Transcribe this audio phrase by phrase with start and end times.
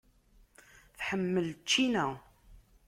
[0.97, 2.05] Tḥemmel ččina.